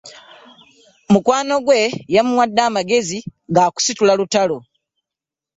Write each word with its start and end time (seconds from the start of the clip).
Mukwano 1.11 1.55
gwe 1.65 1.81
yamuwadde 2.15 2.61
amagezi 2.69 3.17
ga 3.55 3.63
kusitula 3.73 4.13
lutalo. 4.19 4.57